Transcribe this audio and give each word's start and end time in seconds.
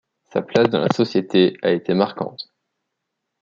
Sa 0.33 0.41
place 0.41 0.67
dans 0.67 0.79
la 0.79 0.91
société 0.91 1.57
a 1.61 1.69
été 1.69 1.93
marquante. 1.93 2.51